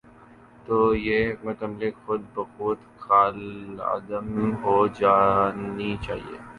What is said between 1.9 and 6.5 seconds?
خود بخود کالعدم ہو جا نی چاہیے۔